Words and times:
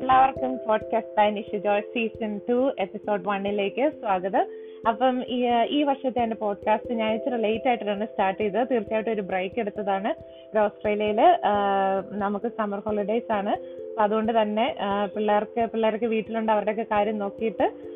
എല്ലാവർക്കും 0.00 0.60
podcast 0.68 1.14
by 1.18 1.30
Nishu 1.30 1.56
Joy 1.56 1.82
season 1.82 2.40
two 2.48 2.72
episode 2.78 3.28
വണ്ണിലേക്ക് 3.28 3.92
സ്വാഗതം. 4.00 4.46
അപ്പം 4.88 5.24
ഈ 5.66 5.82
വർഷത്തെ 5.82 6.22
എന്റെ 6.22 6.36
പോഡ്കാസ്റ്റ് 6.36 6.92
ഞാൻ 6.92 7.14
ഇച്ചിരി 7.14 7.36
ലേറ്റ് 7.36 7.68
ആയിട്ടാണ് 7.68 8.06
സ്റ്റാർട്ട് 8.06 8.40
ചെയ്തത്. 8.42 8.66
തീർച്ചയായിട്ടും 8.70 9.12
ഒരു 9.12 9.20
ബ്രേക്ക് 9.20 9.60
എടുത്തതാണ്. 9.60 10.14
ഓസ്ട്രേലിയയിൽ 10.58 11.20
നമുക്ക് 12.10 12.48
സമ്മർ 12.48 12.78
ഹോളിഡേയ്സ് 12.78 13.32
ആണ്. 13.32 13.84
അതുകൊണ്ട് 14.00 14.42
തന്നെ 14.42 14.76
പിള്ളേർക്ക് 15.16 15.66
പിള്ളേർക്ക് 15.72 16.04
വീട്ടിലുണ്ട് 16.04 16.52
അവരുടെയൊക്കെ 16.52 16.86
കാര്യം 16.90 17.18
നോക്കിയിട്ട് 17.18 17.93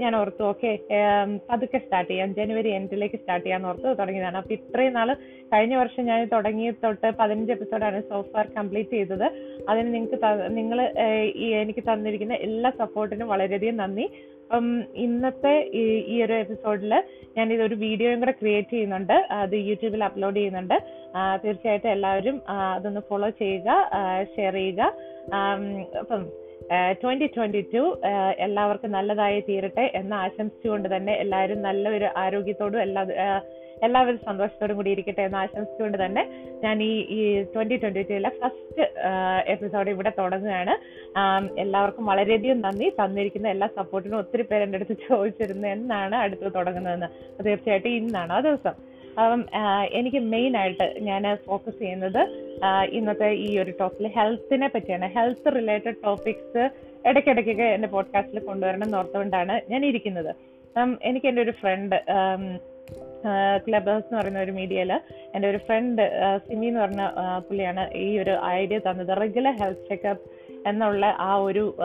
ഞാൻ 0.00 0.12
ഓർത്തു 0.20 0.42
ഓക്കെ 0.50 0.70
പതുക്കെ 1.48 1.78
സ്റ്റാർട്ട് 1.84 2.10
ചെയ്യാം. 2.10 2.30
ജനുവരി 2.38 2.70
എൻഡിലേക്ക് 2.78 3.18
സ്റ്റാർട്ട് 3.20 3.44
ചെയ്യാൻ 3.46 3.62
ഓർത്ത് 3.70 3.88
തുടങ്ങിയതാണ്. 4.00 4.36
അപ്പൊ 4.40 4.52
ഇത്രയും 4.58 4.96
നാൾ 4.98 5.08
കഴിഞ്ഞ 5.52 5.74
വർഷം 5.82 6.04
ഞാൻ 6.10 6.20
തുടങ്ങി 6.34 6.66
തൊട്ട് 6.84 7.08
പതിനഞ്ച് 7.20 7.52
എപ്പിസോഡാണ് 7.56 7.98
സോഫ്റ്റ്വെയർ 8.10 8.48
കംപ്ലീറ്റ് 8.58 8.94
ചെയ്തത്. 8.98 9.26
അതിന് 9.70 9.88
നിങ്ങൾക്ക് 9.94 10.18
നിങ്ങൾ 10.58 10.80
എനിക്ക് 11.62 11.84
തന്നിരിക്കുന്ന 11.90 12.38
എല്ലാ 12.48 12.72
സപ്പോർട്ടിനും 12.82 13.32
വളരെയധികം 13.34 13.82
നന്ദി. 13.82 14.06
അപ്പം 14.42 14.66
ഇന്നത്തെ 15.04 15.52
ഈ 16.12 16.16
ഒരു 16.24 16.34
എപ്പിസോഡിൽ 16.44 16.92
ഞാൻ 17.36 17.46
ഇതൊരു 17.54 17.76
വീഡിയോയും 17.84 18.20
കൂടെ 18.22 18.34
ക്രിയേറ്റ് 18.40 18.72
ചെയ്യുന്നുണ്ട്. 18.74 19.16
അത് 19.42 19.54
യൂട്യൂബിൽ 19.68 20.04
അപ്ലോഡ് 20.08 20.38
ചെയ്യുന്നുണ്ട്. 20.38 20.76
തീർച്ചയായിട്ടും 21.44 21.90
എല്ലാവരും 21.96 22.36
അതൊന്ന് 22.76 23.02
ഫോളോ 23.08 23.30
ചെയ്യുക 23.42 23.70
ഷെയർ 24.34 24.54
ചെയ്യുക. 24.60 24.82
അപ്പം 26.02 26.22
ട്വന്റി 27.02 27.26
ട്വന്റി 27.36 27.60
ടു 27.74 27.82
എല്ലാവർക്കും 28.38 28.90
നല്ലതായി 28.90 29.40
തീരട്ടെ 29.40 29.90
എന്ന് 29.94 30.16
ആശംസിച്ചുകൊണ്ട് 30.16 30.96
തന്നെ 30.96 31.12
എല്ലാവരും 31.12 31.60
നല്ലൊരു 31.62 32.08
ആരോഗ്യത്തോടും 32.24 32.80
എല്ലാ 32.80 33.02
എല്ലാവരും 33.86 34.18
സന്തോഷത്തോടും 34.26 34.76
കൂടി 34.76 34.90
ഇരിക്കട്ടെ 34.94 35.22
എന്ന് 35.22 35.38
ആശംസിച്ചുകൊണ്ട് 35.38 35.98
തന്നെ 36.04 36.22
ഞാൻ 36.64 36.82
ഈ 36.82 36.90
ഈ 37.16 37.20
ട്വന്റി 37.54 37.76
ട്വന്റി 37.76 38.02
ടുവിലെ 38.10 38.30
ഫസ്റ്റ് 38.40 38.84
എപ്പിസോഡ് 39.54 39.90
ഇവിടെ 39.94 40.12
തുടങ്ങുകയാണ്. 40.18 40.74
എല്ലാവർക്കും 41.64 42.06
വളരെയധികം 42.12 42.60
നന്ദി. 42.66 42.88
തന്നിരിക്കുന്ന 43.00 43.48
എല്ലാ 43.54 43.68
സപ്പോർട്ടിനും 43.78 44.18
ഒത്തിരി 44.18 44.42
പേര് 44.42 44.64
എന്റെ 44.66 44.78
അടുത്ത് 44.80 44.96
ചോദിച്ചിരുന്നു 45.08 45.68
എന്നാണ് 45.68 46.16
അടുത്ത് 46.24 46.54
തുടങ്ങുന്നതെന്ന്. 46.58 47.08
തീർച്ചയായിട്ടും 47.48 47.92
ഇന്നാണ് 48.00 48.32
ആ 48.32 48.40
ദിവസം? 48.48 48.76
അപ്പം 49.18 49.44
എനിക്ക് 49.92 50.18
മെയിൻ 50.18 50.56
ആയിട്ട് 50.56 50.86
ഞാൻ 51.00 51.36
ഫോക്കസ് 51.46 51.78
ചെയ്യുന്നത് 51.78 52.22
ഇന്നത്തെ 52.90 53.28
ഈ 53.46 53.58
ഒരു 53.58 53.72
ടോപ്പിൽ 53.80 54.06
ഹെൽത്തിനെ 54.08 54.68
പറ്റിയാണ്. 54.74 55.06
ഹെൽത്ത് 55.16 55.52
റിലേറ്റഡ് 55.56 55.94
ടോപ്പിക്സ് 56.04 56.62
ഇടയ്ക്കിടയ്ക്കൊക്കെ 57.08 57.62
എന്റെ 57.62 57.88
പോഡ്കാസ്റ്റിൽ 57.88 58.38
കൊണ്ടുവരണം 58.38 58.84
എന്ന് 58.84 58.98
ഓർത്തുകൊണ്ടാണ് 58.98 59.60
ഞാൻ 59.70 59.84
ഇരിക്കുന്നത്. 59.84 60.34
എനിക്ക് 61.02 61.26
എന്റെ 61.26 61.42
ഒരു 61.42 61.50
ഫ്രണ്ട് 61.50 61.96
ക്ലബ് 63.68 63.90
ഹൗസ് 63.90 64.04
എന്ന് 64.04 64.20
പറയുന്ന 64.20 64.40
ഒരു 64.40 64.50
മീഡിയയിൽ 64.50 64.92
എന്റെ 65.34 65.50
ഒരു 65.50 65.56
ഫ്രണ്ട് 65.56 66.02
സിമി 66.48 66.66
എന്ന് 66.66 66.80
പറഞ്ഞ 66.80 67.02
പുള്ളിയാണ് 67.38 67.94
ഈ 67.94 68.18
ഒരു 68.18 68.38
ഐഡിയ 68.44 68.78
തന്നത്. 68.78 69.12
റെഗുലർ 69.20 69.52
ഹെൽത്ത് 69.52 69.88
ചെക്കപ്പ് 69.88 70.24
എന്നുള്ള 70.68 71.06
ആ 71.18 71.34
ഒരു 71.34 71.76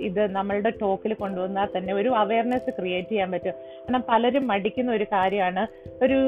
ഇത് 0.00 0.30
നമ്മളുടെ 0.30 0.70
ടോക്കിൽ 0.82 1.14
കൊണ്ടുവന്നാൽ 1.14 1.68
തന്നെ 1.76 1.94
ഒരു 1.94 2.08
അവയർനെസ് 2.08 2.70
ക്രിയേറ്റ് 2.78 3.08
ചെയ്യാൻ 3.08 3.30
പറ്റും. 3.30 3.50
കാരണം 3.50 4.04
പലരും 4.08 4.46
മടിക്കുന്ന 4.46 4.92
ഒരു 4.92 5.04
കാര്യമാണ്. 5.04 5.66
ഒരു 6.04 6.18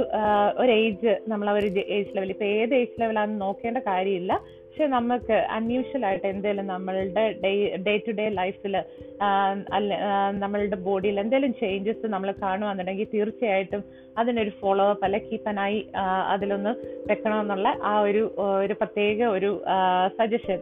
ഒരു 0.57 0.73
ഏജ് 0.73 1.19
നമ്മൾ 1.29 1.51
ഒരു 1.51 1.67
ഏജ് 1.67 2.17
ലെവൽ 2.17 2.31
ഇപ്പോൾ 2.31 2.45
ഏത് 2.45 2.75
ഏജ് 2.75 3.01
ലെവലാണെന്ന് 3.01 3.41
നോക്കേണ്ട 3.41 3.79
കാര്യമില്ല. 3.79 4.41
പക്ഷെ 4.71 4.87
നമുക്ക് 4.87 5.37
അൺയൂഷ്വൽ 5.55 6.03
ആയിട്ട് 6.07 6.27
എന്തെങ്കിലും 6.27 6.67
നമ്മളുടെ 6.67 7.25
ഡേ 7.43 7.51
ഡേ 7.87 7.95
ടു 8.05 8.13
ഡേ 8.19 8.27
ലൈഫിൽ 8.39 8.75
അല്ല 9.77 9.97
നമ്മളുടെ 10.39 10.79
ബോഡിയിൽ 10.85 11.17
എന്തെങ്കിലും 11.23 11.53
ചേഞ്ചസ് 11.61 12.13
നമ്മൾ 12.13 12.31
കാണുവാന്നുണ്ടെങ്കിൽ 12.43 13.09
തീർച്ചയായിട്ടും 13.15 13.83
അതിനൊരു 14.19 14.53
ഫോളോ 14.61 14.85
അപ്പ് 14.93 15.05
അല്ലെ 15.05 15.21
കീപ്പനായി 15.27 15.81
അതിലൊന്ന് 16.35 16.73
വെക്കണമെന്നുള്ള 17.11 17.69
ആ 17.83 17.95
ഒരു 18.01 18.23
ഒരു 18.61 18.77
പ്രത്യേക 18.83 19.25
ഒരു 19.37 19.51
സജഷൻ 20.21 20.61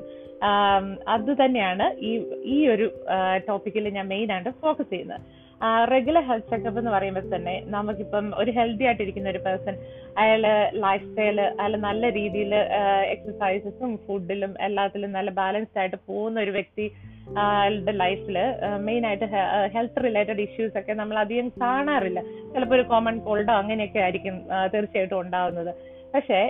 അത് 1.15 1.31
തന്നെയാണ് 1.43 1.89
ഈ 2.11 2.13
ഈ 2.55 2.59
ഒരു 2.75 2.89
ടോപ്പിക്കിൽ 3.49 3.91
ഞാൻ 3.99 4.09
മെയിനായിട്ട് 4.15 4.55
ഫോക്കസ് 4.65 4.91
ചെയ്യുന്നത്. 4.91 5.23
റെഗുലർ 5.93 6.25
ഹെൽത്ത് 6.29 6.51
ചെക്കപ്പ് 6.51 6.79
എന്ന് 6.81 6.93
പറയുമ്പോൾ 6.97 7.25
തന്നെ 7.35 7.55
നമുക്കിപ്പം 7.75 8.27
ഒരു 8.41 8.51
ഹെൽത്തി 8.59 8.85
ആയിട്ടിരിക്കുന്ന 8.89 9.29
ഒരു 9.35 9.41
പേഴ്സൺ 9.47 9.77
അയാൾ 10.23 10.43
ലൈഫ് 10.85 11.07
സ്റ്റൈൽ 11.09 11.39
അയാൾ 11.47 11.75
നല്ല 11.87 12.11
രീതിയിൽ 12.19 12.53
എക്സസൈസസും 13.15 13.93
ഫുഡിലും 14.07 14.55
എല്ലാത്തിലും 14.69 15.13
നല്ല 15.19 15.31
ബാലൻസ്ഡ് 15.41 15.81
ആയിട്ട് 15.83 15.99
പോകുന്ന 16.09 16.41
ഒരു 16.47 16.55
വ്യക്തി 16.59 16.87
അയാളുടെ 17.45 17.93
ലൈഫിൽ 18.03 18.39
മെയിൻ 18.89 19.03
ആയിട്ട് 19.07 19.27
ഹെൽത്ത് 19.75 20.05
റിലേറ്റഡ് 20.07 20.45
ഇഷ്യൂസ് 20.47 20.77
ഒക്കെ 20.81 20.93
നമ്മൾ 21.01 21.17
അധികം 21.25 21.49
കാണാറില്ല. 21.63 22.21
ചിലപ്പോൾ 22.55 22.77
ഒരു 22.79 22.85
കോമൺ 22.93 23.17
കോൾഡോ 23.27 23.55
അങ്ങനെയൊക്കെ 23.63 24.01
ആയിരിക്കും 24.07 24.37
തീർച്ചയായിട്ടും 24.75 25.21
ഉണ്ടാവുന്നത്. 25.21 25.73
പക്ഷേ 26.15 26.41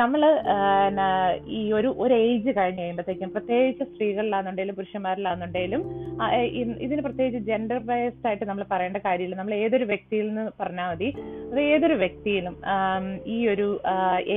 നമ്മൾ 0.00 0.22
ഈ 1.58 1.60
ഒരു 1.78 1.88
ഒരു 2.04 2.14
ഏജ് 2.24 2.50
കഴിഞ്ഞ് 2.58 2.80
കഴിയുമ്പോഴത്തേക്കും 2.82 3.32
പ്രത്യേകിച്ച് 3.36 3.84
സ്ത്രീകളിലാണെന്നുണ്ടെങ്കിലും 3.90 4.76
പുരുഷന്മാരിലാണെന്നുണ്ടെങ്കിലും 4.78 5.82
ഇതിന് 6.84 7.02
പ്രത്യേകിച്ച് 7.06 7.40
ജെൻഡർ 7.48 7.80
ബേസ്ഡ് 7.90 8.26
ആയിട്ട് 8.30 8.46
നമ്മൾ 8.50 8.64
പറയേണ്ട 8.72 8.98
കാര്യമില്ല. 9.06 9.38
നമ്മൾ 9.40 9.54
ഏതൊരു 9.64 9.86
വ്യക്തിയിൽ 9.92 10.26
നിന്ന് 10.30 10.44
പറഞ്ഞാൽ 10.60 10.88
മതി. 10.92 11.08
അത് 11.50 11.60
ഏതൊരു 11.74 11.96
വ്യക്തിയിലും 12.04 12.56
ഈ 13.36 13.38
ഒരു 13.52 13.68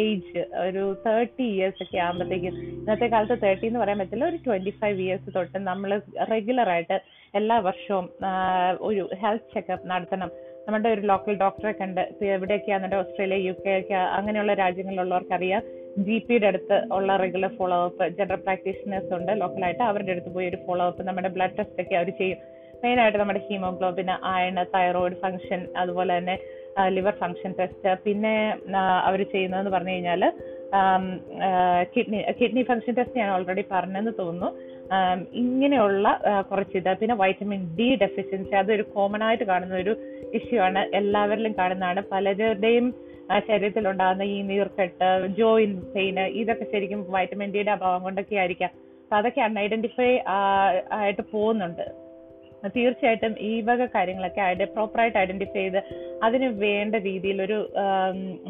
ഏജ് 0.01 0.43
ഒരു 0.65 0.83
തേർട്ടി 1.07 1.47
ഇയേഴ്സ് 1.55 1.81
ഒക്കെ 1.85 1.99
ആകുമ്പോഴത്തേക്കും 2.07 2.55
ഇന്നത്തെ 2.77 3.09
കാലത്ത് 3.15 3.37
തേർട്ടി 3.45 3.67
എന്ന് 3.71 3.81
പറയാൻ 3.83 3.99
പറ്റില്ല 4.03 4.29
ഒരു 4.31 4.39
ട്വന്റി 4.47 4.73
ഫൈവ് 4.83 4.99
ഇയേഴ്സ് 5.07 5.35
തൊട്ട് 5.37 5.59
നമ്മൾ 5.71 5.93
റെഗുലർ 6.33 6.69
ആയിട്ട് 6.75 6.97
എല്ലാ 7.39 7.57
വർഷവും 7.67 8.07
ഒരു 8.87 9.03
ഹെൽത്ത് 9.23 9.51
ചെക്കപ്പ് 9.55 9.85
നടത്തണം. 9.91 10.31
നമ്മുടെ 10.67 10.89
ഒരു 10.89 11.01
ലോക്കൽ 11.01 11.35
ഡോക്ടറെ 11.43 11.71
കണ്ട് 11.71 12.01
എവിടെയൊക്കെയാണെന്നുണ്ട് 12.35 12.95
ഓസ്ട്രേലിയ 12.95 13.37
യു 13.47 13.53
കെ 13.63 13.71
ഒക്കെ 13.79 13.95
അങ്ങനെയുള്ള 14.17 14.53
രാജ്യങ്ങളിലുള്ളവർക്ക് 14.53 15.33
അറിയാം. 15.33 15.61
ജി 15.97 16.17
പിയുടെ 16.27 16.47
അടുത്ത് 16.47 16.77
ഉള്ള 16.97 17.15
regular 17.17 17.51
follow 17.57 17.77
up 17.85 18.07
general 18.17 18.41
practitioners 18.45 19.13
ഉണ്ട് 19.17 19.31
ലോക്കലായിട്ട് 19.41 19.83
അവരുടെ 19.83 20.11
അടുത്ത് 20.11 20.31
പോയി 20.35 20.47
ഒരു 20.47 20.59
ഫോളോ 20.67 20.85
അപ്പ് 20.85 21.03
നമ്മുടെ 21.07 21.29
ബ്ലഡ് 21.37 21.57
ടെസ്റ്റ് 21.57 21.81
ഒക്കെ 21.83 21.95
അവർ 21.95 22.09
ചെയ്യും. 22.21 22.39
മെയിനായിട്ട് 22.83 23.17
നമ്മുടെ 23.17 23.41
ഹീമോഗ്ലോബിൻ 23.47 24.09
അയൺ 24.33 24.55
തൈറോയിഡ് 24.75 25.17
ഫംഗ്ഷൻ 25.23 25.61
അതുപോലെ 25.77 26.17
തന്നെ 26.17 26.35
ലിവർ 26.95 27.13
ഫങ്ഷൻ 27.21 27.51
ടെസ്റ്റ്. 27.59 27.91
പിന്നെ 28.05 28.33
അവർ 29.07 29.21
ചെയ്യുന്നതെന്ന് 29.33 29.71
പറഞ്ഞു 29.75 29.93
കഴിഞ്ഞാൽ 29.95 30.23
കിഡ്നി 31.93 32.19
കിഡ്നി 32.39 32.61
ഫങ്ഷൻ 32.69 32.93
ടെസ്റ്റ് 32.97 33.19
ഞാൻ 33.21 33.29
ഓൾറെഡി 33.35 33.63
പറഞ്ഞെന്ന് 33.73 34.13
തോന്നുന്നു. 34.19 34.49
ഇങ്ങനെയുള്ള 35.41 36.05
കുറച്ച് 36.49 36.75
ഇത് 36.79 36.89
പിന്നെ 37.01 37.15
വൈറ്റമിൻ 37.21 37.61
ഡി 37.77 37.89
ഡെഫിഷ്യൻസി 38.03 38.55
അതൊരു 38.61 38.85
കോമൺ 38.95 39.21
ആയിട്ട് 39.27 39.45
കാണുന്ന 39.51 39.75
ഒരു 39.83 39.93
ഇഷ്യൂ 40.39 40.59
ആണ്. 40.67 40.81
എല്ലാവരിലും 40.99 41.53
കാണുന്നതാണ്. 41.61 42.01
പലരുടെയും 42.13 42.87
ശരീരത്തിൽ 43.47 43.85
ഉണ്ടാകുന്ന 43.91 44.23
ഈ 44.35 44.37
നീർക്കെട്ട് 44.47 45.09
ജോയിൻ 45.39 45.73
പെയിൻ 45.93 46.17
ഇതൊക്കെ 46.41 46.65
ശരിക്കും 46.73 47.01
വൈറ്റമിൻ 47.15 47.51
ഡിയുടെ 47.53 47.71
അഭാവം 47.75 48.01
കൊണ്ടൊക്കെ 48.07 48.35
ആയിരിക്കാം 48.43 48.71
അപ്പൊ 49.03 49.15
അതൊക്കെ 49.19 49.41
അൺഐഡന്റിഫൈ 49.47 50.09
ആയിട്ട് 50.99 51.23
പോകുന്നുണ്ട്. 51.35 51.85
തീർച്ചയായിട്ടും 52.69 53.33
ഈ 53.49 53.61
വക 53.61 53.85
കാര്യങ്ങളൊക്കെ 53.95 54.41
ഐഡ 54.41 54.63
പ്രോപ്പറായിട്ട് 54.75 55.17
ഐഡന്റിഫൈ 55.17 55.61
ചെയ്ത് 55.61 55.79
അതിന് 56.23 56.47
വേണ്ട 56.65 56.95
രീതിയിൽ 57.07 57.41
ഒരു 57.41 57.57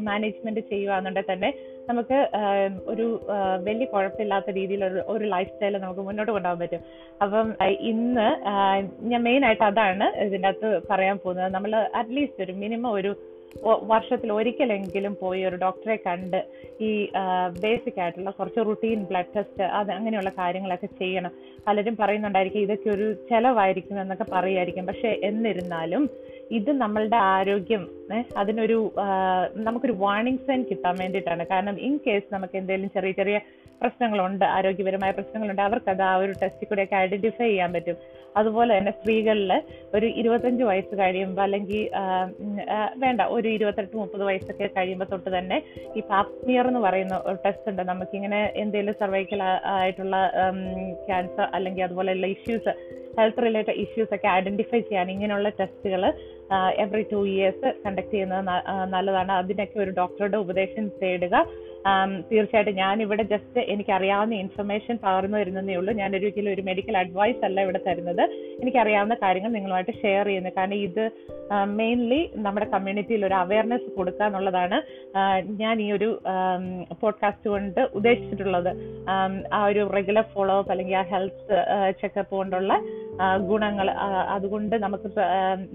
മാനേജ്മെന്റ് 0.09 0.61
ചെയ്യുകയാണെന്നുണ്ടെങ്കിൽ 0.71 1.33
തന്നെ 1.33 1.51
നമുക്ക് 1.89 2.17
ഒരു 2.91 3.05
വലിയ 3.67 3.85
കുഴപ്പമില്ലാത്ത 3.93 4.49
രീതിയിൽ 4.59 4.81
ഒരു 4.89 5.01
ഒരു 5.13 5.25
ലൈഫ് 5.33 5.51
സ്റ്റൈൽ 5.53 5.77
നമുക്ക് 5.77 6.03
മുന്നോട്ട് 6.07 6.31
കൊണ്ടുപോകാൻ 6.31 6.59
പറ്റും. 6.63 6.83
അപ്പം 7.23 7.47
ഇന്ന് 7.91 8.27
ഞാൻ 9.11 9.21
മെയിൻ 9.23 9.45
ആയിട്ട് 9.45 9.63
അതാണ് 9.63 10.07
ഇതിന്റെ 10.25 10.47
അകത്ത് 10.47 10.69
പറയാൻ 10.89 11.17
പോകുന്നത്. 11.23 11.53
നമ്മൾ 11.53 11.73
അറ്റ്ലീസ്റ്റ് 12.01 12.43
ഒരു 12.43 12.53
മിനിമം 12.63 12.91
ഒരു 12.91 13.11
വർഷത്തിൽ 13.91 14.29
ഒരിക്കലെങ്കിലും 14.31 15.13
പോയി 15.21 15.41
ഒരു 15.49 15.55
ഡോക്ടറെ 15.55 15.95
കണ്ട് 16.07 16.39
ഈ 16.87 16.89
ബേസിക് 17.63 17.99
ആയിട്ടുള്ള 18.01 18.31
കുറച്ച് 18.39 18.61
റുട്ടീൻ 18.69 18.99
ബ്ലഡ് 19.09 19.33
ടെസ്റ്റ് 19.35 19.63
അത് 19.79 19.91
അങ്ങനെയുള്ള 19.91 20.31
കാര്യങ്ങളൊക്കെ 20.37 20.89
ചെയ്യണം. 21.01 21.33
പലരും 21.67 21.95
പറയുന്നുണ്ടായിരിക്കും 22.01 22.61
ഇതൊക്കെ 22.61 22.89
ഒരു 22.89 23.07
ചെലവായിരിക്കും 23.31 24.01
എന്നൊക്കെ 24.01 24.27
പറയുമായിരിക്കും 24.35 24.85
പക്ഷെ 24.85 25.11
എന്നിരുന്നാലും 25.29 26.05
ഇത് 26.59 26.71
നമ്മളുടെ 26.83 27.19
ആരോഗ്യം 27.35 27.83
അതിനൊരു 28.37 28.77
നമുക്കൊരു 29.67 29.95
വാർണിംഗ് 30.03 30.43
സൈൻ 30.47 30.61
കിട്ടാൻ 30.69 30.95
വേണ്ടിയിട്ടാണ്. 30.97 31.43
കാരണം 31.51 31.75
ഇൻ 31.87 31.93
കേസ് 32.05 32.27
നമുക്ക് 32.35 32.55
എന്തെങ്കിലും 32.61 32.91
ചെറിയ 32.95 33.13
ചെറിയ 33.19 33.37
പ്രശ്നങ്ങളുണ്ട് 33.81 34.45
ആരോഗ്യപരമായ 34.55 35.11
പ്രശ്നങ്ങളുണ്ട് 35.17 35.63
അവർക്കത് 35.67 36.03
ആ 36.09 36.13
ഒരു 36.23 36.33
ടെസ്റ്റിൽ 36.41 36.67
കൂടെയൊക്കെ 36.71 36.95
ഐഡന്റിഫൈ 37.03 37.47
ചെയ്യാൻ 37.51 37.71
പറ്റും. 37.75 37.97
അതുപോലെ 38.39 38.71
തന്നെ 38.77 38.91
സ്ത്രീകളിൽ 38.97 39.51
ഒരു 39.95 40.07
ഇരുപത്തഞ്ച് 40.19 40.63
വയസ്സ് 40.69 40.95
കഴിയുമ്പോൾ 40.99 41.43
അല്ലെങ്കിൽ 41.45 41.81
വേണ്ട 43.03 43.21
ഒരു 43.35 43.47
ഇരുപത്തെട്ട് 43.55 43.95
മുപ്പത് 44.01 44.23
വയസ്സൊക്കെ 44.27 44.67
കഴിയുമ്പോൾ 44.77 45.07
തൊട്ട് 45.13 45.29
തന്നെ 45.37 45.57
ഈ 45.97 46.01
പാപ്മിയർ 46.11 46.67
എന്ന് 46.71 46.81
പറയുന്ന 46.85 47.15
ഒരു 47.29 47.37
ടെസ്റ്റ് 47.45 47.69
ഉണ്ട്. 47.71 47.83
നമുക്കിങ്ങനെ 47.91 48.39
എന്തെങ്കിലും 48.63 48.97
സർവൈക്കൽ 49.01 49.41
ആയിട്ടുള്ള 49.75 50.17
ക്യാൻസർ 51.07 51.47
അല്ലെങ്കിൽ 51.57 51.85
അതുപോലെയുള്ള 51.87 52.29
ഇഷ്യൂസ് 52.35 52.73
ഹെൽത്ത് 53.17 53.43
റിലേറ്റഡ് 53.47 53.79
ഇഷ്യൂസ് 53.85 54.13
ഒക്കെ 54.17 54.27
ഐഡന്റിഫൈ 54.37 54.79
ചെയ്യാൻ 54.89 55.07
ഇങ്ങനെയുള്ള 55.15 55.49
ടെസ്റ്റുകൾ 55.59 56.03
എവറി 56.83 57.03
ടു 57.11 57.19
ഇയേഴ്സ് 57.33 57.69
കണ്ടക്ട് 57.83 58.13
ചെയ്യുന്നത് 58.13 58.45
നല്ലതാണ്. 58.95 59.31
അതിനൊക്കെ 59.41 59.77
ഒരു 59.83 59.91
ഡോക്ടറുടെ 59.99 60.37
ഉപദേശം 60.45 60.87
തേടുക. 61.01 61.35
തീർച്ചയായിട്ടും 62.31 62.75
ഞാൻ 62.75 63.01
ഇവിടെ 63.01 63.23
ജസ്റ്റ് 63.23 63.59
എനിക്ക് 63.59 63.91
അറിയാവുന്ന 63.91 64.35
ഇൻഫർമേഷൻ 64.35 64.97
പകർന്നു 65.03 65.37
തരുന്നതേ 65.37 65.75
ഉള്ളൂ. 65.75 65.93
ഞാൻ 65.93 66.15
ഒരിക്കലും 66.15 66.53
ഒരു 66.53 66.61
മെഡിക്കൽ 66.61 66.97
അഡ്വൈസ് 66.97 67.45
അല്ല 67.45 67.61
ഇവിടെ 67.61 67.79
തരുന്നത്. 67.87 68.23
എനിക്കറിയാവുന്ന 68.61 69.13
കാര്യങ്ങൾ 69.13 69.51
നിങ്ങളുമായിട്ട് 69.51 69.91
ഷെയർ 70.01 70.25
ചെയ്യുന്നത് 70.25 70.53
കാരണം 70.57 70.73
ഇത് 70.73 71.03
മെയിൻലി 71.65 72.31
നമ്മുടെ 72.35 72.65
കമ്മ്യൂണിറ്റിയിൽ 72.65 73.25
ഒരു 73.25 73.33
അവയർനെസ് 73.33 73.89
കൊടുക്കുക 73.97 74.25
എന്നുള്ളതാണ് 74.25 74.81
ഞാൻ 75.61 75.81
ഈ 75.81 75.91
ഒരു 75.91 76.09
പോഡ്കാസ്റ്റ് 77.01 77.49
കൊണ്ട് 77.49 77.81
ഉദ്ദേശിച്ചിട്ടുള്ളത്. 77.93 78.71
ആ 79.53 79.65
ഒരു 79.65 79.91
റെഗുലർ 79.95 80.25
ഫോളോ 80.33 80.57
അപ്പ് 80.57 80.71
അല്ലെങ്കിൽ 80.71 80.97
ആ 80.97 81.01
ഹെൽത്ത് 81.01 81.57
ചെക്കപ്പ് 82.01 82.35
കൊണ്ടുള്ള 82.35 82.73
ഗുണങ്ങൾ 83.49 83.87
അതുകൊണ്ട് 84.35 84.75
നമുക്ക് 84.83 85.09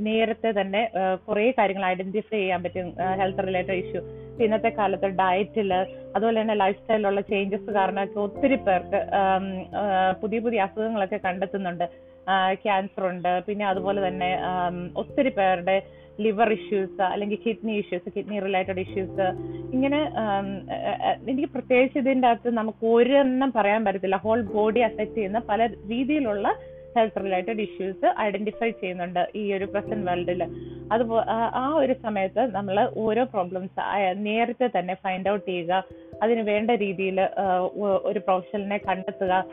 നേരത്തെ 0.07 0.51
തന്നെ 0.61 0.83
കുറേ 1.27 1.45
കാര്യങ്ങൾ 1.59 1.85
ഐഡന്റിഫൈ 1.87 2.39
ചെയ്യാൻ 2.39 2.63
പറ്റും 2.65 2.89
ഹെൽത്ത് 3.21 3.47
റിലേറ്റഡ് 3.49 3.79
ഇഷ്യൂ 3.85 4.03
ഇന്നത്തെ 4.47 4.71
കാലത്ത് 4.79 5.11
ഡയറ്റിൽ 5.21 5.71
അതുപോലെ 6.15 6.37
തന്നെ 6.41 6.57
ലൈഫ് 6.63 6.81
സ്റ്റൈലിലുള്ള 6.81 7.21
ചേഞ്ചസ് 7.31 7.71
കാരണമൊക്കെ 7.79 8.19
ഒത്തിരി 8.27 8.59
പേർക്ക് 8.67 9.01
പുതിയ 10.23 10.41
പുതിയ 10.47 10.67
അസുഖങ്ങളൊക്കെ 10.67 11.21
കണ്ടെത്തുന്നുണ്ട്. 11.27 11.87
ക്യാൻസർ 12.65 13.03
ഉണ്ട്. 13.11 13.33
പിന്നെ 13.47 13.65
അതുപോലെ 13.73 14.01
തന്നെ 14.09 14.31
ഒത്തിരി 15.03 15.31
പേരുടെ 15.39 15.77
ലിവർ 16.25 16.49
ഇഷ്യൂസ് 16.57 17.03
അല്ലെങ്കിൽ 17.13 17.39
kidney 17.47 17.73
issues 17.83 18.09
kidney 18.15 18.37
related 18.47 18.83
issues 18.85 19.27
ഇങ്ങനെ 19.75 20.01
എനിക്ക് 21.31 21.49
പ്രത്യേകിച്ച് 21.57 21.99
ഇതിന്റെ 22.03 22.29
അകത്ത് 22.29 22.51
നമുക്ക് 22.61 22.85
ഒരെണ്ണം 22.95 23.51
പറയാൻ 23.57 23.81
പറ്റത്തില്ല. 23.87 24.19
ഹോൾ 24.25 24.41
ബോഡി 24.57 24.83
അഫക്റ്റ് 24.89 25.19
ചെയ്യുന്ന 25.19 25.43
പല 25.51 25.67
രീതിയിലുള്ള 25.93 26.47
ഹെൽത്ത് 26.97 27.25
റിലേറ്റഡ് 27.25 27.61
ഇഷ്യൂസ് 27.61 28.21
ഐഡന്റിഫൈ 28.21 28.71
ചെയ്യുന്നുണ്ട് 28.71 29.29
ഈ 29.35 29.53
ഒരു 29.53 29.65
പ്രസന്റ് 29.65 30.11
വേൾഡിൽ 30.11 30.43
അതുപോ 30.93 31.19
ആ- 31.29 31.75
ഒരു 31.77 31.93
സമയത്ത് 31.93 32.55
നമ്മൾ 32.55 32.91
ഓരോ 32.97 33.25
പ്രോബ്ലംസ് 33.25 33.81
നേരത്തെ 34.17 34.71
തന്നെ 34.79 34.95
ഫൈൻഡ് 34.95 35.29
ഔട്ട് 35.29 35.47
ചെയ്യുക 35.49 35.85
അതിന് 36.23 36.41
വേണ്ട 36.41 36.71
രീതിയിൽ 36.71 37.19
ഒരു 38.05 38.19
പ്രൊഫഷണലിനെ 38.19 38.79
കണ്ടെത്തുക 38.79 39.45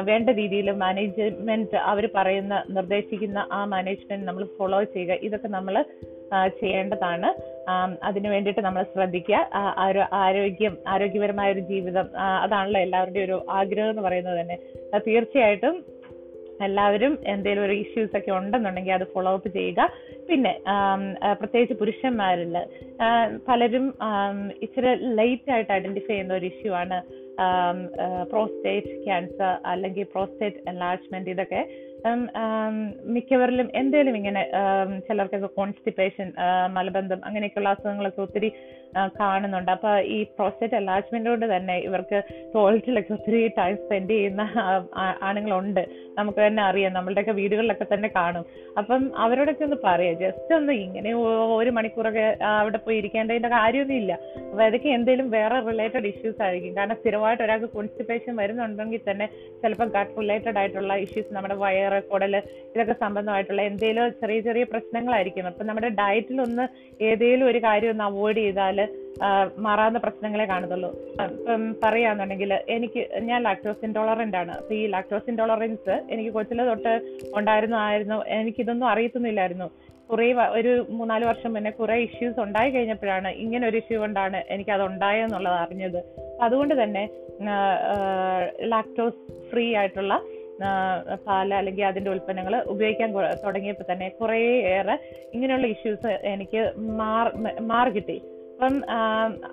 വേണ്ട 0.00 0.30
രീതിയിൽ 0.30 0.70
മാനേജ്മെന്റ് 0.70 1.76
അവർ 1.76 2.08
പറയുന്ന 2.14 2.64
നിർദ്ദേശിക്കുന്ന 2.70 3.46
ആ 3.52 3.64
മാനേജ്മെന്റ് 3.64 4.28
നമ്മൾ 4.28 4.46
ഫോളോ 4.58 4.84
ചെയ്യുക. 4.84 5.12
ഇതൊക്കെ 5.22 5.48
നമ്മൾ 5.48 5.84
ചെയ്യേണ്ടതാണ്. 6.60 7.28
അതിനു 8.02 8.28
വേണ്ടിയിട്ട് 8.28 8.60
നമ്മൾ 8.60 8.82
ശ്രദ്ധിക്കുക. 8.82 9.38
ആരോഗ്യം 10.12 10.78
ആരോഗ്യപരമായ 10.88 11.52
ഒരു 11.52 11.60
ജീവിതം 11.60 12.08
അതാണല്ലോ 12.40 12.80
എല്ലാവരുടെയും 12.80 13.24
ഒരു 13.24 13.46
ആഗ്രഹം 13.50 13.90
എന്ന് 13.90 14.02
പറയുന്നത് 14.02 14.40
തന്നെ. 14.40 14.58
തീർച്ചയായിട്ടും 14.98 15.74
എല്ലാവരും 16.66 17.12
എന്തെങ്കിലും 17.32 17.64
ഒരു 17.66 17.74
ഇഷ്യൂസ് 17.82 18.14
ഒക്കെ 18.18 18.32
ഉണ്ടെന്നുണ്ടെങ്കിൽ 18.38 18.94
അത് 18.96 19.06
ഫോളോ 19.14 19.32
അപ്പ് 19.38 19.50
ചെയ്യുക. 19.56 19.86
പിന്നെ 20.28 20.52
പ്രത്യേകിച്ച് 21.40 21.76
പുരുഷന്മാരിൽ 21.80 22.56
പലരും 23.48 23.86
ഇച്ചിരി 24.66 24.92
ലേറ്റ് 25.20 25.52
ആയിട്ട് 25.56 25.72
ഐഡന്റിഫൈ 25.78 26.12
ചെയ്യുന്ന 26.14 26.34
ഒരു 26.40 26.48
ഇഷ്യൂ 26.52 26.72
ആണ് 26.82 26.98
പ്രോസ്റ്റേറ്റ് 28.32 28.94
ക്യാൻസർ 29.04 29.52
അല്ലെങ്കിൽ 29.72 30.06
പ്രോസ്റ്റേറ്റ് 30.14 30.62
എൻലാർജ്മെന്റ് 30.72 31.32
ഇതൊക്കെ. 31.34 31.62
മിക്കവരിലും 33.04 33.68
എന്തേലും 33.74 34.16
ഇങ്ങനെ 34.16 34.42
ചിലർക്കൊക്കെ 35.08 35.46
കോൺസ്റ്റിപ്പേഷൻ 35.46 36.32
മലബന്ധം 36.72 37.20
അങ്ങനെയൊക്കെയുള്ള 37.24 37.68
അസുഖങ്ങളൊക്കെ 37.68 38.22
ഒത്തിരി 38.22 38.52
കാണുന്നുണ്ട്. 39.20 39.70
അപ്പൊ 39.70 39.90
ഈ 39.98 40.22
പ്രോസ്റ്റേറ്റ് 40.22 40.74
എൻലാർജ്മെന്റ് 40.74 41.30
കൊണ്ട് 41.30 41.56
തന്നെ 41.56 41.76
ഇവർക്ക് 41.78 42.22
ടോയ്ലറ്റിലൊക്കെ 42.54 43.12
ഒത്തിരി 43.12 43.40
ടൈം 43.58 43.76
സ്പെൻഡ് 43.76 44.10
ചെയ്യുന്ന 44.10 44.42
ആണുങ്ങളുണ്ട്. 45.22 45.82
നമുക്ക് 46.18 46.46
തന്നെ 46.46 46.62
അറിയാം. 46.62 46.92
നമ്മളുടെയൊക്കെ 46.92 47.32
വീടുകളിലൊക്കെ 47.32 47.86
തന്നെ 47.94 48.08
കാണും. 48.16 48.44
അപ്പം 48.78 49.02
അവരോടൊക്കെ 49.16 49.64
ഒന്ന് 49.64 49.76
പറയാം. 49.84 50.14
ജസ്റ്റ് 50.14 50.54
ഒന്ന് 50.54 50.72
ഇങ്ങനെ 50.72 51.12
ഒരു 51.60 51.70
മണിക്കൂറൊക്കെ 51.70 52.26
അവിടെ 52.44 52.76
പോയി 52.76 52.96
ഇരിക്കേണ്ടതിന്റെ 52.96 53.48
കാര്യമൊന്നും 53.48 53.96
ഇല്ല. 53.96 54.12
അപ്പൊ 54.50 54.62
അതൊക്കെ 54.64 54.88
എന്തെങ്കിലും 54.88 55.30
വേറെ 55.30 55.60
റിലേറ്റഡ് 55.70 56.06
ഇഷ്യൂസ് 56.06 56.42
ആയിരിക്കും. 56.42 56.76
കാരണം 56.76 56.96
സ്ഥിരമായിട്ട് 57.00 57.42
ഒരാൾക്ക് 57.42 57.70
കോൺസ്റ്റിപ്പേഷൻ 57.76 58.36
വരുന്നുണ്ടെങ്കിൽ 58.36 59.04
തന്നെ 59.10 59.28
ചിലപ്പോൾ 59.62 59.88
ഗട്ട് 59.98 60.20
റിലേറ്റഡ് 60.20 60.58
ആയിട്ടുള്ള 60.58 60.96
ഇഷ്യൂസ് 61.06 61.34
നമ്മുടെ 61.34 61.54
വയറ് 61.54 61.89
കുടൽ 61.98 62.36
ഇതൊക്കെ 62.74 62.92
സംബന്ധമായിട്ടുള്ള 62.92 63.62
എന്തെങ്കിലും 63.62 64.14
ചെറിയ 64.20 64.40
ചെറിയ 64.40 64.64
പ്രശ്നങ്ങളായിരിക്കും 64.64 65.46
അപ്പൊ 65.46 65.64
നമ്മുടെ 65.64 65.88
ഡയറ്റിൽ 65.88 66.40
ഒന്ന് 66.40 66.68
ഏതെങ്കിലും 67.04 67.46
ഒരു 67.46 67.58
കാര്യം 67.58 67.90
ഒന്ന് 67.90 68.04
അവോയ്ഡ് 68.04 68.36
ചെയ്താൽ 68.36 68.88
മാറാവുന്ന 69.56 69.98
പ്രശ്നങ്ങളെ 69.98 70.44
കാണത്തുള്ളൂ 70.44 70.90
ഇപ്പം 71.22 71.74
പറയാന്നുണ്ടെങ്കിൽ 71.84 72.52
എനിക്ക് 72.68 73.20
ഞാൻ 73.20 73.42
ലാക്ടോസ് 73.42 73.84
ഇൻടോളറന്റ് 73.84 74.36
ആണ്. 74.36 74.52
അപ്പൊ 74.52 74.74
ഈ 74.74 74.86
ലാക്ടോസ് 74.86 75.30
ഇൻടോളറൻസ് 75.30 76.02
എനിക്ക് 76.10 76.30
കൊച്ചിലെ 76.30 76.64
തൊട്ട് 76.64 77.00
ഉണ്ടായിരുന്നു 77.34 77.76
ആയിരുന്നു 77.76 78.24
എനിക്കിതൊന്നും 78.26 78.88
അറിയത്തുന്നില്ലായിരുന്നു 78.88 79.70
കുറേ 80.10 80.32
ഒരു 80.32 80.86
മൂന്നാൽ 80.90 81.24
വർഷം 81.24 81.52
മുന്നേ 81.52 81.70
കുറേ 81.70 81.96
ഇഷ്യൂസ് 82.02 82.40
ഉണ്ടായി 82.40 82.70
കഴിഞ്ഞപ്പോഴാണ് 82.70 83.28
ഇങ്ങനെ 83.28 83.68
ഒരു 83.68 83.76
ഇഷ്യൂ 83.76 84.00
കൊണ്ടാണ് 84.00 84.44
എനിക്ക് 84.50 84.70
അത് 84.70 84.82
ഉണ്ടായെന്നുള്ളത് 84.82 85.54
അറിഞ്ഞത്. 85.54 86.00
അതുകൊണ്ട് 86.42 86.82
തന്നെ 86.82 87.08
ലാക്ടോസ് 88.62 89.50
ഫ്രീ 89.50 89.74
ആയിട്ടുള്ള 89.74 90.14
പാൽ 91.26 91.54
അല്ലെങ്കിൽ 91.54 91.84
അതിന്റെ 91.84 92.10
ഉൽപ്പന്നങ്ങൾ 92.10 92.56
ഉപയോഗിക്കാൻ 92.56 93.12
തുടങ്ങിയപ്പോൾ 93.44 93.92
തന്നെ 93.92 94.08
കുറേയേറെ 94.08 94.98
ഇങ്ങനെയുള്ള 95.34 95.66
ഇഷ്യൂസ് 95.66 96.06
എനിക്ക് 96.06 96.72
മാർ- 96.78 97.60
മാറി 97.60 97.90
കിട്ടി. 97.90 98.22
അപ്പം 98.54 98.82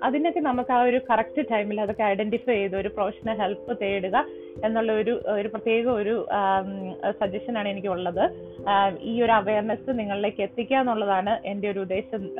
അതിനൊക്കെ 0.02 0.40
നമുക്ക് 0.40 0.72
ആ 0.72 0.82
ഒരു 0.82 1.00
കറക്റ്റ് 1.10 1.50
ടൈമിൽ 1.50 1.80
അതൊക്കെ 1.80 2.02
ഐഡന്റിഫൈ 2.02 2.54
ചെയ്ത് 2.54 2.76
ഒരു 2.76 2.88
പ്രൊഫഷണൽ 2.88 3.36
ഹെൽപ്പ് 3.36 3.78
തേടുക 3.82 4.24
എന്നുള്ള 4.64 4.92
ഒരു 4.92 5.20
ഒരു 5.26 5.48
പ്രത്യേക 5.48 5.88
ഒരു 5.88 6.26
സജഷനാണ് 7.20 7.68
എനിക്കുള്ളത്. 7.68 8.30
ഈ 9.00 9.22
ഒരു 9.22 9.32
അവയർനെസ് 9.32 9.98
നിങ്ങളിലേക്ക് 9.98 10.42
എത്തിക്കുക 10.42 10.76
എന്നുള്ളതാണ് 10.76 11.40
എന്റെ 11.46 11.70
ഒരു 11.70 11.80
ഉദ്ദേശം 11.80 12.36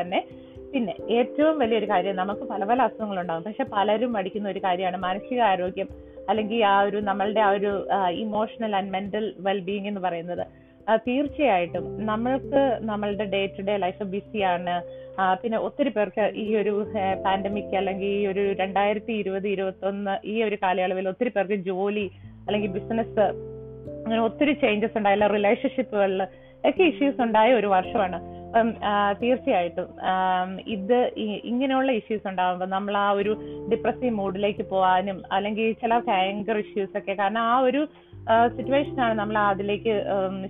തന്നെ. 0.00 0.24
പിന്നെ 0.72 0.94
ഏറ്റവും 1.10 1.58
വലിയൊരു 1.58 1.88
കാര്യം 1.88 2.16
നമുക്ക് 2.16 2.40
പല 2.40 2.64
പല 2.64 2.82
അസുഖങ്ങളുണ്ടാകും. 2.82 3.44
പക്ഷെ 3.44 3.64
പലരും 3.72 4.12
പഠിക്കുന്ന 4.12 4.48
ഒരു 4.48 4.58
കാര്യമാണ് 4.58 4.96
മാനസിക 4.96 5.40
ആരോഗ്യം 5.40 5.88
അല്ലെങ്കിൽ 6.30 6.60
ആ 6.74 6.76
ഒരു 6.88 6.98
നമ്മളുടെ 7.10 7.42
ആ 7.48 7.50
ഒരു 7.58 7.72
ഇമോഷണൽ 8.24 8.74
ആൻഡ് 8.78 8.92
മെന്റൽ 8.96 9.26
വെൽബീങ് 9.46 9.88
എന്ന് 9.90 10.02
പറയുന്നത്. 10.06 10.44
തീർച്ചയായിട്ടും 11.06 11.84
നമ്മൾക്ക് 12.06 12.60
നമ്മളുടെ 12.90 13.24
ഡേ 13.34 13.40
ടു 13.56 13.62
ഡേ 13.68 13.74
ലൈഫ് 13.84 14.04
ബിസിയാണ് 14.14 14.74
പിന്നെ 15.42 15.58
ഒത്തിരി 15.66 15.90
പേർക്ക് 15.96 16.24
ഈ 16.42 16.46
ഒരു 16.60 16.72
പാൻഡമിക് 17.24 17.76
അല്ലെങ്കിൽ 17.80 18.10
ഈ 18.18 18.26
ഒരു 18.26 18.44
രണ്ടായിരത്തി 18.60 19.12
ഇരുപത് 19.22 19.46
ഇരുപത്തി 19.54 19.86
ഒന്ന് 19.90 20.14
ഈ 20.32 20.34
ഒരു 20.46 20.56
കാലയളവിൽ 20.62 21.08
ഒത്തിരി 21.12 21.30
പേർക്ക് 21.36 21.58
ജോലി 21.70 22.06
അല്ലെങ്കിൽ 22.46 22.70
ബിസിനസ് 22.78 23.26
അങ്ങനെ 24.02 24.20
ഒത്തിരി 24.28 24.52
ചേഞ്ചസ് 24.64 24.96
ഉണ്ടായില്ല. 24.98 25.26
റിലേഷൻഷിപ്പുകളിൽ 25.36 26.22
ഒക്കെ 26.68 26.82
ഇഷ്യൂസ് 26.92 27.20
ഉണ്ടായ 27.26 27.50
ഒരു 27.60 27.68
വർഷമാണ്. 27.76 28.18
തീർച്ചയായിട്ടും. 29.22 29.88
ഇത് 30.76 30.98
ഇങ്ങനെയുള്ള 31.50 31.90
ഇഷ്യൂസ് 32.00 32.28
ഉണ്ടാകുമ്പോൾ 32.30 32.68
നമ്മൾ 32.76 32.94
ആ 32.96 33.08
ഒരു 33.20 33.32
ഡിപ്രസീവ് 33.72 34.14
മൂഡിലേക്ക് 34.20 34.64
പോകാനും 34.74 35.18
അല്ലെങ്കിൽ 35.36 35.72
ചില 35.82 35.98
ഭയങ്കര 36.08 36.56
ഇഷ്യൂസ് 36.66 36.96
ഒക്കെ 37.00 37.14
കാരണം 37.20 37.42
ആ 37.52 37.58
ഒരു 37.68 37.82
സിറ്റുവേഷനാണ് 38.56 39.14
നമ്മൾ 39.18 39.36
അതിലേക്ക് 39.50 39.92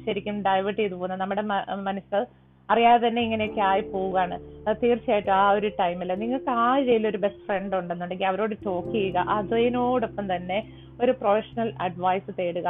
ശരിക്കും 0.06 0.38
ഡൈവേർട്ട് 0.46 0.80
ചെയ്തു 0.80 0.94
പോകുന്നത്. 0.94 1.20
നമ്മുടെ 1.20 1.42
മനസ്സ് 1.88 2.20
അറിയാതെ 2.68 3.02
തന്നെ 3.08 3.22
ഇങ്ങനെയൊക്കെ 3.26 3.62
ആയി 3.68 3.82
പോവുകയാണ്. 3.92 4.36
തീർച്ചയായിട്ടും 4.82 5.34
ആ 5.34 5.46
ഒരു 5.58 5.68
ടൈമിൽ 5.80 6.10
നിങ്ങൾക്ക് 6.22 6.50
ആ 6.64 6.66
ജയിലിൽ 6.88 7.08
ഒരു 7.08 7.20
ബെസ്റ്റ് 7.24 7.44
ഫ്രണ്ട് 7.46 7.74
ഉണ്ടെന്നുണ്ടെങ്കിൽ 7.76 8.28
അവരോട് 8.30 8.54
ടോക്ക് 8.66 8.92
ചെയ്യുക. 8.96 9.24
അതിനോടൊപ്പം 9.36 10.26
തന്നെ 10.34 10.58
ഒരു 11.04 11.12
പ്രൊഫഷണൽ 11.20 11.70
അഡ്വൈസ് 11.80 12.32
തേടുക. 12.38 12.68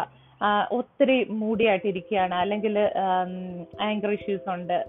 ഒത്തിരി 0.73 1.17
മൂടിയായിട്ടിരിക്കുകയാണ്. 1.41 2.35
അല്ലെങ്കിൽ 2.35 2.79
ആങ്കർ 3.81 4.11
ഇഷ്യൂസ് 4.11 4.49
ഉണ്ട്. 4.55 4.85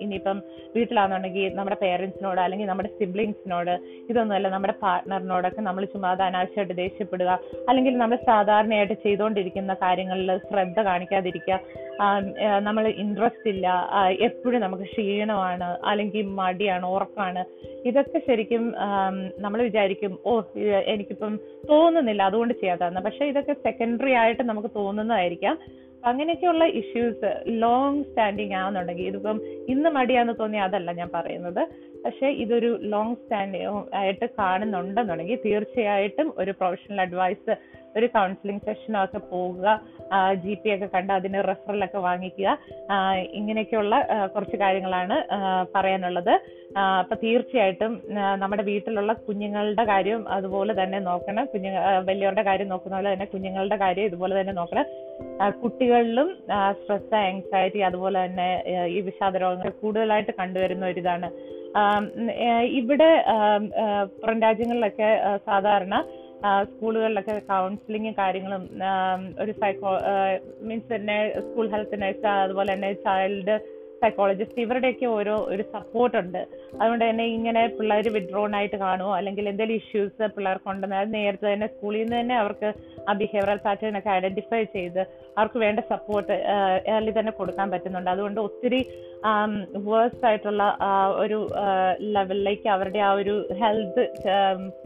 ഇനിയിപ്പം 0.00 0.38
വീട്ടിലാണെന്നുണ്ടെങ്കിൽ 0.76 1.54
നമ്മുടെ 1.54 1.76
പേരൻസിനോട് 1.82 2.40
അല്ലെങ്കിൽ 2.40 2.66
നമ്മുടെ 2.66 2.90
സിബ്ലിങ്സിനോട് 2.98 3.70
ഇതൊന്നുമല്ല 4.10 4.48
നമ്മുടെ 4.48 4.74
പാർട്ട്ണറിനോടൊക്കെ 4.82 5.60
നമ്മൾ 5.60 5.84
ചുമ്മാ 5.84 6.12
അനാവശ്യമായിട്ട് 6.26 6.76
ദേഷ്യപ്പെടുക. 6.76 7.38
അല്ലെങ്കിൽ 7.68 7.98
നമ്മൾ 7.98 8.18
സാധാരണയായിട്ട് 8.26 8.96
ചെയ്തുകൊണ്ടിരിക്കുന്ന 9.06 9.74
കാര്യങ്ങളിൽ 9.74 10.38
ശ്രദ്ധ 10.38 10.80
കാണിക്കാതിരിക്കുക. 10.80 11.58
നമ്മൾ 12.68 12.88
ഇൻട്രസ്റ്റ് 12.88 13.48
ഇല്ല. 13.48 13.66
എപ്പോഴും 14.28 14.60
നമുക്ക് 14.60 14.82
ക്ഷീണമാണ്. 14.82 15.68
അല്ലെങ്കിൽ 15.90 16.26
മടിയാണ് 16.40 16.86
ഉറക്കമാണ് 16.86 17.44
ഇതൊക്കെ 17.88 18.18
ശരിക്കും 18.26 18.64
നമ്മൾ 19.38 19.62
വിചാരിക്കും 19.62 20.18
ഓ 20.26 20.32
എനിക്കിപ്പം 20.92 21.34
തോന്നുന്നില്ല 21.70 22.22
അതുകൊണ്ട് 22.22 22.54
ചെയ്യാത്തതാണ് 22.60 23.00
പക്ഷെ 23.06 23.24
ഇതൊക്കെ 23.24 23.52
സെക്കൻഡറി 23.52 24.12
ആയിട്ട് 24.12 24.42
നമുക്ക് 24.42 24.70
തോന്നുന്നതായിരിക്കാം. 24.90 25.58
അങ്ങനെയൊക്കെയുള്ള 26.06 26.64
ഇഷ്യൂസ് 26.64 27.30
ലോങ് 27.46 28.04
സ്റ്റാൻഡിങ് 28.04 28.54
ആണെന്നുണ്ടെങ്കിൽ 28.54 29.06
ഇതിപ്പം 29.06 29.38
ഇന്ന് 29.68 29.90
മടിയാന്ന് 29.90 30.34
തോന്നിയ 30.40 30.60
അതല്ല 30.60 30.92
ഞാൻ 30.92 31.10
പറയുന്നത്. 31.14 31.60
പക്ഷേ 32.04 32.28
ഇതൊരു 32.44 32.78
ലോങ് 32.82 33.14
സ്റ്റാൻഡിങ് 33.14 33.82
ആയിട്ട് 33.94 34.26
കാണുന്നുണ്ടെന്നുണ്ടെങ്കിൽ 34.38 35.38
തീർച്ചയായിട്ടും 35.46 36.34
ഒരു 36.38 36.50
പ്രൊഫഷണൽ 36.50 37.00
അഡ്വൈസ് 37.00 37.54
ഒരു 37.96 38.06
കൗൺസിലിംഗ് 38.16 38.64
സെഷനോ 38.66 39.00
ഒക്കെ 39.06 39.20
പോകുക 39.32 39.66
ജി 40.42 40.54
പി 40.62 40.68
ഒക്കെ 40.74 40.88
കണ്ട് 40.94 41.12
അതിന് 41.16 41.38
റെഫറലൊക്കെ 41.48 42.00
വാങ്ങിക്കുക. 42.06 42.48
ഇങ്ങനെയൊക്കെയുള്ള 43.38 43.94
കുറച്ച് 44.34 44.56
കാര്യങ്ങളാണ് 44.62 45.16
പറയാനുള്ളത്. 45.74 46.32
അപ്പൊ 47.00 47.14
തീർച്ചയായിട്ടും 47.22 47.92
നമ്മുടെ 48.42 48.64
വീട്ടിലുള്ള 48.70 49.12
കുഞ്ഞുങ്ങളുടെ 49.26 49.84
കാര്യം 49.92 50.20
അതുപോലെ 50.36 50.72
തന്നെ 50.80 50.98
നോക്കണം. 51.10 51.44
കുഞ്ഞു 51.52 51.70
വലിയവരുടെ 52.08 52.44
കാര്യം 52.50 52.68
നോക്കുന്ന 52.72 52.96
പോലെ 52.98 53.12
തന്നെ 53.14 53.28
കുഞ്ഞുങ്ങളുടെ 53.34 53.78
കാര്യം 53.84 54.08
ഇതുപോലെ 54.10 54.34
തന്നെ 54.40 54.54
നോക്കണം. 54.60 54.86
കുട്ടികളിലും 55.62 56.28
സ്ട്രെസ് 56.80 57.16
ആങ്സൈറ്റി 57.22 57.80
അതുപോലെ 57.88 58.18
തന്നെ 58.24 58.48
ഈ 58.96 59.00
വിഷാദ 59.08 59.36
രോഗങ്ങൾ 59.44 59.72
കൂടുതലായിട്ട് 59.82 60.32
കണ്ടുവരുന്ന 60.40 60.86
ഒരു 60.92 61.00
ഇതാണ്. 61.04 61.30
ഇവിടെ 62.80 63.10
പുറം 64.20 64.38
രാജ്യങ്ങളിലൊക്കെ 64.46 65.10
സാധാരണ 65.48 65.94
സ്കൂളുകളിലൊക്കെ 66.70 67.34
കൗൺസിലിംഗ് 67.50 68.14
കാര്യങ്ങളും 68.22 68.62
ഒരു 69.42 69.52
സൈക്കോ 69.60 69.90
മീൻസ് 70.68 70.88
തന്നെ 70.94 71.18
സ്കൂൾ 71.48 71.68
ഹെൽത്ത് 71.74 72.02
നഴ്സ് 72.02 72.26
അതുപോലെ 72.44 72.70
തന്നെ 72.74 72.90
ചൈൽഡ് 73.06 73.56
സൈക്കോളജിസ്റ്റ് 74.02 74.60
ഇവരുടെയൊക്കെ 74.62 75.06
ഓരോ 75.16 75.34
ഒരു 75.52 75.64
സപ്പോർട്ട് 75.72 76.16
ഉണ്ട്. 76.20 76.38
അതുകൊണ്ട് 76.78 77.02
തന്നെ 77.04 77.24
ഇങ്ങനെ 77.34 77.62
പിള്ളേർ 77.78 78.06
വിഡ്രോൺ 78.14 78.54
ആയിട്ട് 78.58 78.78
കാണുമോ 78.82 79.10
അല്ലെങ്കിൽ 79.16 79.44
എന്തെങ്കിലും 79.50 79.80
ഇഷ്യൂസ് 79.80 80.28
പിള്ളേർക്കുണ്ടെന്ന് 80.36 80.96
അത് 81.00 81.10
നേരത്തെ 81.16 81.46
തന്നെ 81.52 81.68
സ്കൂളിൽ 81.74 82.00
നിന്ന് 82.02 82.16
തന്നെ 82.20 82.36
അവർക്ക് 82.42 82.68
ആ 83.08 83.14
ബിഹേവിയറൽ 83.22 83.60
പാറ്റേൺ 83.66 83.98
ഒക്കെ 83.98 84.10
ഐഡന്റിഫൈ 84.14 84.62
ചെയ്ത് 84.76 85.02
അവർക്ക് 85.36 85.60
വേണ്ട 85.64 85.80
സപ്പോർട്ട് 85.92 86.32
ഏർലി 86.94 87.14
തന്നെ 87.18 87.34
കൊടുക്കാൻ 87.40 87.68
പറ്റുന്നുണ്ട്. 87.74 88.10
അതുകൊണ്ട് 88.14 88.40
ഒത്തിരി 88.46 88.80
വേഴ്സ് 89.90 90.24
ആയിട്ടുള്ള 90.30 90.64
ഒരു 91.24 91.40
ലെവലിലേക്ക് 92.16 92.68
അവരുടെ 92.76 93.02
ആ 93.10 93.12
ഒരു 93.20 93.36
ഹെൽത്ത് 93.62 94.06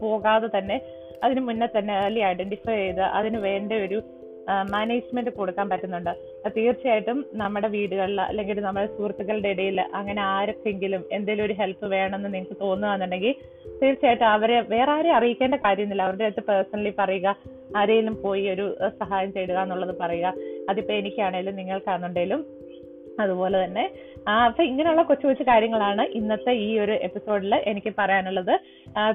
പോകാതെ 0.03 0.49
തന്നെ 0.57 0.79
അതിന് 1.23 1.39
മുന്നേ 1.39 1.67
തന്നെ 1.77 1.93
ഏർലി 2.03 2.19
ഐഡന്റിഫൈ 2.19 2.75
ചെയ്ത് 2.75 3.01
അതിന് 3.01 3.37
വേണ്ട 3.37 3.71
ഒരു 3.85 3.99
മാനേജ്മെന്റ് 4.71 5.29
കൊടുക്കാൻ 5.29 5.69
പറ്റുന്നുണ്ട്. 5.69 6.11
തീർച്ചയായിട്ടും 6.55 7.25
നമ്മുടെ 7.41 7.67
വീടുകളിൽ 7.67 8.19
അല്ലെങ്കിൽ 8.21 8.59
നമ്മുടെ 8.63 8.85
സുഹൃത്തുക്കളുടെ 8.85 9.49
ഇടയിൽ 9.49 9.79
അങ്ങനെ 9.99 10.21
ആർക്കെങ്കിലും 10.21 11.03
എന്തെങ്കിലും 11.11 11.45
ഒരു 11.45 11.53
ഹെൽപ്പ് 11.53 11.85
വേണമെന്ന് 11.85 12.29
നിങ്ങൾക്ക് 12.33 12.57
തോന്നുകയാണെന്നുണ്ടെങ്കിൽ 12.61 13.33
തീർച്ചയായിട്ടും 13.81 14.27
അവരെ 14.27 14.61
വേറെ 14.73 14.91
ആരെയും 14.91 15.15
അറിയിക്കേണ്ട 15.15 15.55
കാര്യമൊന്നുമില്ല 15.55 16.03
അവരുടെ 16.03 16.23
അടുത്ത് 16.23 16.43
പേഴ്സണലി 16.49 16.93
പറയുക 16.99 17.35
ആരെങ്കിലും 17.77 18.21
പോയി 18.21 18.45
ഒരു 18.49 18.65
സഹായം 18.99 19.31
തേടുക 19.31 19.57
എന്നുള്ളത് 19.63 19.95
പറയുക. 20.03 20.33
അതിപ്പോ 20.69 20.93
എനിക്കാണേലും 20.93 21.55
നിങ്ങൾക്കാണെന്നുണ്ടെങ്കിലും 21.55 22.43
അതുപോലെ 23.19 23.57
തന്നെ. 23.63 23.83
ആ, 24.27 24.33
അപ്പൊ 24.45 24.61
ഇങ്ങനെയുള്ള 24.63 25.01
കൊച്ചു 25.01 25.25
കൊച്ചു 25.27 25.43
കാര്യങ്ങളാണ് 25.43 26.03
ഇന്നത്തെ 26.19 26.51
ഈ 26.65 26.79
ഒരു 26.79 26.91
എപ്പിസോഡിൽ 27.07 27.53
എനിക്ക് 27.71 27.91
പറയാനുള്ളത്. 27.99 28.53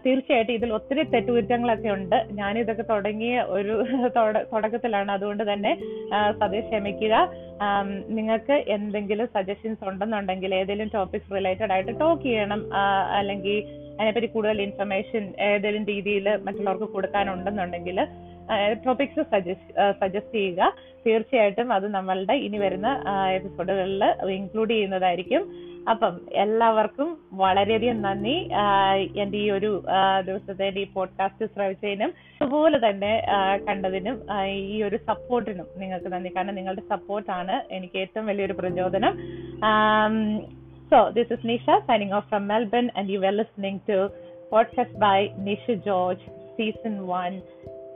തീർച്ചയായിട്ടും 0.04 0.54
ഇതിൽ 0.54 0.73
ഒത്തിരി 0.73 1.02
തെറ്റുകുറ്റങ്ങളൊക്കെ 1.14 1.88
ഉണ്ട്. 1.88 2.16
ഞാൻ 2.40 2.59
ഇതൊക്കെ 2.59 2.83
തുടങ്ങിയ 2.83 3.42
ഒരു 3.57 3.75
തുടക്കത്തിലാണ്. 4.52 5.11
അതുകൊണ്ട് 5.12 5.45
തന്നെ 5.52 5.73
സതീഷ് 6.40 6.71
ക്ഷമിക്കുക 6.71 7.14
നിങ്ങൾക്ക് 8.19 8.57
എന്തെങ്കിലും 8.76 9.28
സജഷൻസ് 9.35 9.88
ഉണ്ടെന്നുണ്ടെങ്കിൽ 9.90 10.54
ഏതെങ്കിലും 10.61 10.90
ടോപ്പിക്സ് 10.95 11.35
റിലേറ്റഡ് 11.38 11.73
ആയിട്ട് 11.73 11.92
ടോക്ക് 12.00 12.23
ചെയ്യണം. 12.23 12.62
അല്ലെങ്കിൽ 13.19 13.59
അതിനെപ്പറ്റി 13.99 14.26
കൂടുതൽ 14.26 14.59
ഇൻഫർമേഷൻ 14.62 15.25
ഏതെങ്കിലും 15.49 15.85
രീതിയിൽ 15.92 16.28
മറ്റുള്ളവർക്ക് 16.47 16.88
കൊടുക്കാനുണ്ടെന്നുണ്ടെങ്കിൽ 16.92 17.99
ടോപ്പിക്സ് 18.87 19.23
സജസ്റ്റ് 20.00 20.35
ചെയ്യുക. 20.35 20.73
തീർച്ചയായിട്ടും 21.07 21.73
അത് 21.73 21.88
നമ്മളുടെ 21.88 22.33
ഇനി 22.33 22.59
വരുന്ന 22.59 23.04
എപ്പിസോഡുകളിൽ 23.33 24.04
ഇൻക്ലൂഡ് 24.30 24.71
ചെയ്യുന്നതായിരിക്കും. 24.71 25.42
അപ്പം 25.90 26.21
എല്ലാവർക്കും 26.33 27.19
വളരെയധികം 27.33 28.02
നന്ദി. 28.02 28.49
എന്റെ 29.16 29.38
ഈ 29.38 29.50
ഒരു 29.50 29.83
ദിവസത്തെ 30.26 30.69
ഈ 30.69 30.85
പോഡ്കാസ്റ്റ് 30.85 31.47
ശ്രവിച്ചതിനും 31.54 32.12
അതുപോലെ 32.42 32.88
തന്നെ 32.88 33.26
കണ്ടതിനും 33.69 34.23
ഈ 34.45 34.83
ഒരു 34.83 34.97
സപ്പോർട്ടിനും 34.97 35.66
നിങ്ങൾക്ക് 35.76 36.12
നന്ദി. 36.12 36.28
കാരണം 36.37 36.54
നിങ്ങളുടെ 36.54 36.83
സപ്പോർട്ടാണ് 36.88 37.73
എനിക്ക് 37.73 37.99
ഏറ്റവും 37.99 38.26
വലിയൊരു 38.26 38.52
പ്രചോദനം. 38.52 39.19
So 40.90 41.09
this 41.09 41.33
is 41.33 41.49
Nisha 41.49 41.66
signing 41.88 42.12
off 42.12 42.28
from 42.28 42.49
Melbourne 42.49 42.90
and 42.97 43.11
you 43.11 43.19
well 43.19 43.37
listening 43.37 43.80
to 43.88 44.11
podcast 44.52 44.99
by 44.99 45.28
Nisha 45.38 45.71
George 45.71 46.26
season 46.57 47.07
one. 47.21 47.38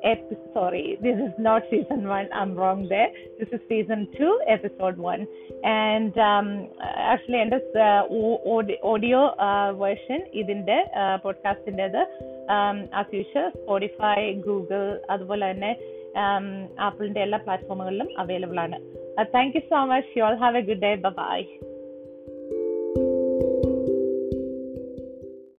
Ep- 0.04 0.32
sorry, 0.52 0.98
this 1.02 1.16
is 1.16 1.34
not 1.38 1.62
season 1.70 2.02
one. 2.08 2.26
I'm 2.32 2.54
wrong 2.54 2.80
there. 2.88 3.10
This 3.38 3.48
is 3.52 3.60
season 3.68 4.00
two, 4.16 4.32
episode 4.46 4.98
one. 4.98 5.22
And 5.62 6.12
um, 6.28 6.48
actually, 7.12 7.38
എന്റെ 7.38 7.58
audio 8.82 9.20
version 9.84 10.20
ഇതിന്റെ 10.32 10.78
പോഡ്കാസ്റ്റിന്റെത് 11.24 12.00
as 12.94 13.12
usual 13.12 13.48
Spotify 13.48 14.32
Google 14.46 14.82
അതുപോലെ 15.10 15.46
തന്നെ 15.50 15.72
ആപ്പിളിന്റെ 16.80 17.20
എല്ലാ 17.20 17.40
പ്ലാറ്റ്ഫോമുകളിലും 17.44 18.18
available 18.18 18.60
ആണ് 18.60 18.78
thank 19.34 19.56
you 19.56 19.60
so 19.70 19.84
much 19.84 20.18
you 20.18 20.22
all 20.22 20.34
have 20.34 20.56
a 20.56 20.60
good 20.60 20.84
day 20.86 20.94
bye 20.94 21.40